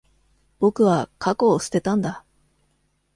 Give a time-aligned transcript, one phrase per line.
[0.57, 2.25] 僕は、過去を捨てたんだ。